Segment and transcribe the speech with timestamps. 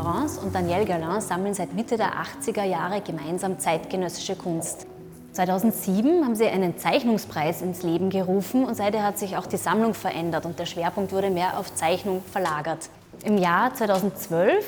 [0.00, 4.86] und Danielle Galin sammeln seit Mitte der 80er Jahre gemeinsam zeitgenössische Kunst.
[5.32, 9.92] 2007 haben sie einen Zeichnungspreis ins Leben gerufen und seither hat sich auch die Sammlung
[9.92, 12.88] verändert und der Schwerpunkt wurde mehr auf Zeichnung verlagert.
[13.24, 14.64] Im Jahr 2012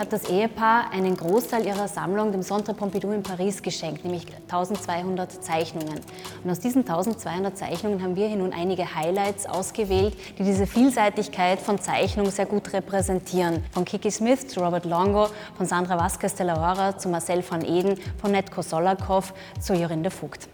[0.00, 5.44] hat das Ehepaar einen Großteil ihrer Sammlung dem Centre Pompidou in Paris geschenkt, nämlich 1200
[5.44, 6.00] Zeichnungen.
[6.42, 11.60] Und aus diesen 1200 Zeichnungen haben wir hier nun einige Highlights ausgewählt, die diese Vielseitigkeit
[11.60, 13.62] von Zeichnung sehr gut repräsentieren.
[13.72, 15.28] Von Kiki Smith zu Robert Longo,
[15.58, 20.10] von Sandra Vasquez de la Hora zu Marcel van Eden, von Netko Solakov zu Jorinde
[20.10, 20.48] Vogt.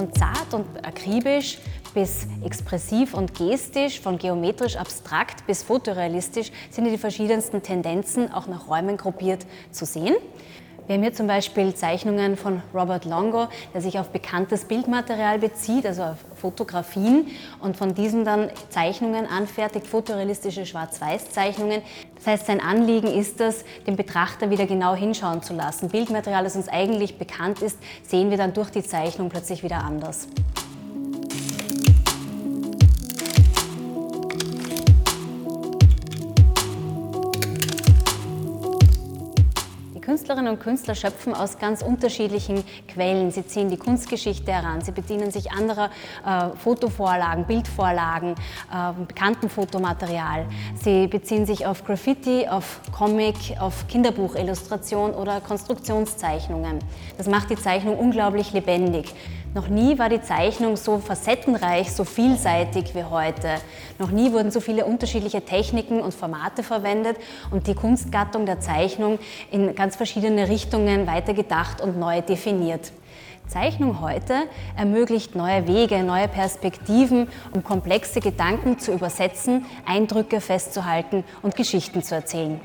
[0.00, 1.58] Von zart und akribisch
[1.92, 8.66] bis expressiv und gestisch, von geometrisch abstrakt bis fotorealistisch sind die verschiedensten Tendenzen auch nach
[8.66, 10.16] Räumen gruppiert zu sehen.
[10.86, 15.84] Wir haben hier zum Beispiel Zeichnungen von Robert Longo, der sich auf bekanntes Bildmaterial bezieht,
[15.84, 17.28] also auf Fotografien
[17.60, 21.82] und von diesen dann Zeichnungen anfertigt, fotorealistische Schwarz-Weiß-Zeichnungen.
[22.16, 25.88] Das heißt, sein Anliegen ist es, den Betrachter wieder genau hinschauen zu lassen.
[25.88, 30.28] Bildmaterial, das uns eigentlich bekannt ist, sehen wir dann durch die Zeichnung plötzlich wieder anders.
[40.10, 43.30] Künstlerinnen und Künstler schöpfen aus ganz unterschiedlichen Quellen.
[43.30, 45.88] Sie ziehen die Kunstgeschichte heran, sie bedienen sich anderer
[46.26, 50.46] äh, Fotovorlagen, Bildvorlagen, äh, bekannten Fotomaterial.
[50.74, 56.80] Sie beziehen sich auf Graffiti, auf Comic, auf Kinderbuchillustration oder Konstruktionszeichnungen.
[57.16, 59.14] Das macht die Zeichnung unglaublich lebendig.
[59.52, 63.56] Noch nie war die Zeichnung so facettenreich, so vielseitig wie heute.
[63.98, 67.16] Noch nie wurden so viele unterschiedliche Techniken und Formate verwendet
[67.50, 69.18] und die Kunstgattung der Zeichnung
[69.50, 72.92] in ganz verschiedene Richtungen weitergedacht und neu definiert.
[73.48, 74.34] Zeichnung heute
[74.76, 82.14] ermöglicht neue Wege, neue Perspektiven, um komplexe Gedanken zu übersetzen, Eindrücke festzuhalten und Geschichten zu
[82.14, 82.60] erzählen.